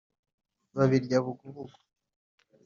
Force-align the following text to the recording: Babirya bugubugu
Babirya 0.75 1.17
bugubugu 1.25 1.77